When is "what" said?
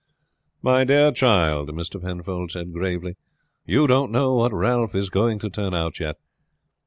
4.33-4.51